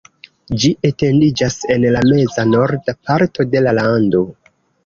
Ĝi 0.63 0.71
etendiĝas 0.89 1.57
en 1.75 1.85
la 1.97 2.03
meza-norda 2.13 2.97
parto 3.11 3.47
de 3.53 3.63
la 3.67 3.79
lando. 3.83 4.27